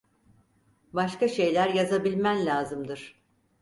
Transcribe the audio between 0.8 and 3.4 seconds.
Başka şeyler yazabilmen lazımdır.